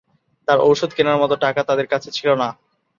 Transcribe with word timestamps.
তার 0.47 0.59
ওষুধ 0.63 0.91
কেনার 0.95 1.21
মতো 1.21 1.35
টাকা 1.43 1.61
তাদের 1.69 1.87
কাছে 1.91 2.09
ছিল 2.17 2.29
না। 2.41 2.47